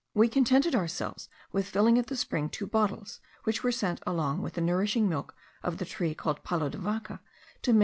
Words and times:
we 0.15 0.27
contented 0.27 0.73
ourselves 0.73 1.29
with 1.51 1.67
filling 1.69 1.99
at 1.99 2.07
the 2.07 2.15
spring 2.15 2.49
two 2.49 2.65
bottles, 2.65 3.19
which 3.43 3.63
were 3.63 3.71
sent, 3.71 4.01
along 4.07 4.41
with 4.41 4.53
the 4.53 4.59
nourishing 4.61 5.07
milk 5.07 5.35
of 5.61 5.77
the 5.77 5.85
tree 5.85 6.15
called 6.15 6.43
palo 6.43 6.69
de 6.69 6.77
vaca, 6.79 7.21
to 7.61 7.71
MM. 7.71 7.79